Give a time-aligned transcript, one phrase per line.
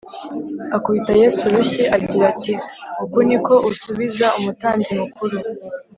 [0.77, 2.53] akubita yesu urushyi agira ati,
[3.03, 5.37] “uku ni ko usubiza umutambyi mukuru?”